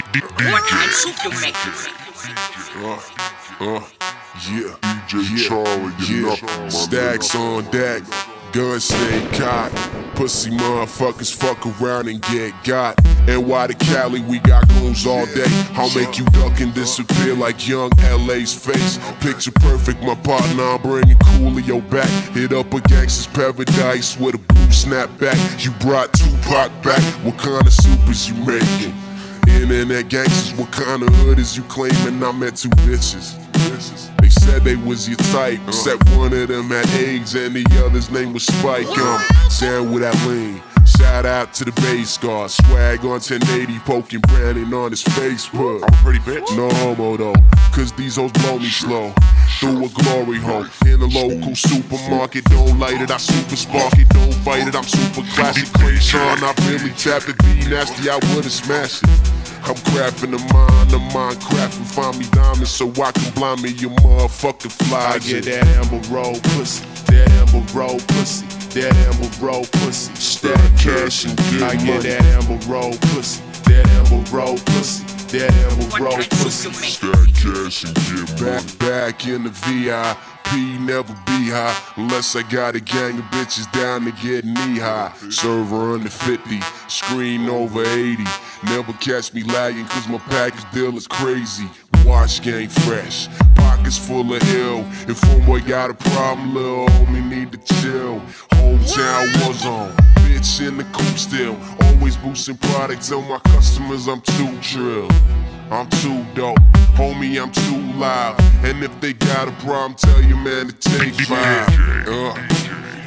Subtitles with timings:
[0.00, 1.30] What kind soup you
[6.08, 8.02] yeah, Stacks on deck,
[8.52, 9.76] gun stay cocked.
[10.14, 12.98] Pussy motherfuckers fuck around and get got.
[13.28, 15.44] And why the Cali, we got goons all day.
[15.74, 18.98] I'll make you duck and disappear like young LA's face.
[19.20, 22.08] Picture perfect, my partner, I'm bringing Coolio back.
[22.34, 25.64] Hit up a gangster's paradise with a blue snapback.
[25.64, 28.94] You brought Tupac back, what kind of soup is you making?
[29.48, 32.22] Internet gangsters, what kind of hood is you claiming?
[32.22, 33.36] I met two bitches.
[34.20, 38.10] They said they was your type, except one of them had eggs and the other's
[38.10, 38.86] name was Spike.
[38.98, 40.60] Um, Sam with that lean.
[40.86, 45.82] Shout out to the base guard, swag on 1080, poking Brandon on his Facebook.
[45.82, 46.56] I'm pretty bitch.
[46.56, 47.34] No homo though,
[47.72, 49.14] cause these hoes blow me slow.
[49.60, 52.46] Through a glory hole in a local supermarket.
[52.46, 54.08] Don't light it, I super spark it.
[54.08, 55.70] Don't fight it, I'm super classic.
[55.74, 59.10] Crayon, I really tapped the D nasty, I would've smashed it.
[59.68, 61.84] I'm crafting the mind, the mind crafting.
[61.84, 65.16] Find me diamonds so I can blind me, your motherfucking fly.
[65.16, 68.46] I get that Amber Rose pussy, that Amber Rose pussy,
[68.80, 70.14] that Amber Rose pussy.
[70.14, 75.52] Stack cash and get I get that Amber Rose pussy, that Amber Rose pussy, that
[75.52, 76.70] amber What roll kind pussy.
[76.70, 76.90] soup you make?
[76.90, 78.26] Stack cash and get.
[78.40, 83.70] Back, back in the VIP, never be high unless I got a gang of bitches
[83.72, 85.12] down to get knee high.
[85.30, 88.24] Server under 50, screen over 80.
[88.64, 91.68] Never catch me lagging cause my package deal is crazy.
[92.06, 94.80] Wash game fresh, pockets full of ill.
[95.08, 98.20] If homeboy got a problem, little homie need to chill.
[98.50, 101.56] Hometown was on, bitch in the coop still.
[101.82, 105.08] Always boosting products on my customers, I'm too trill.
[105.70, 106.58] I'm too dope,
[106.96, 108.40] homie, I'm too loud.
[108.64, 111.68] And if they got a problem, tell your man to take five.
[112.08, 112.34] Uh,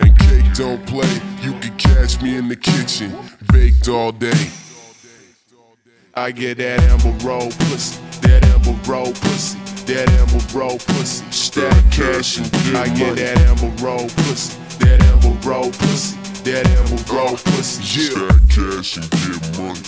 [0.00, 3.16] and cake don't play, you can catch me in the kitchen,
[3.52, 4.50] baked all day.
[6.14, 11.24] I get that Amber Rose pussy, that Amber Rose pussy, that Amber Rose pussy.
[11.30, 16.66] Stack cash and get I get that Amber Rose pussy, that Amber Rose pussy, that
[16.66, 18.00] Amber Rose pussy.
[18.00, 19.80] Yeah, Stack cash and get money.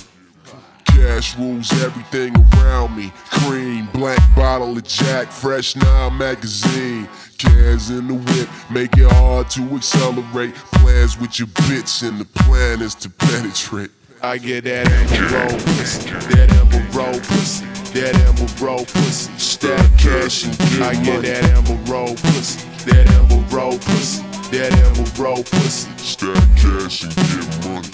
[0.86, 3.12] cash rules everything around me.
[3.30, 7.08] Cream, black bottle of Jack, fresh nine magazine.
[7.38, 10.54] Cans in the whip, make it hard to accelerate.
[10.54, 13.90] Plans with your bitch, and the plan is to penetrate.
[14.22, 14.86] I get that
[15.32, 17.64] roll pussy, that roll pussy,
[17.94, 19.32] that roll pussy.
[19.38, 23.08] Stack cash and get I get that roll pussy, that
[23.50, 25.90] roll pussy, that roll pussy.
[25.96, 27.90] Stack cash and get money.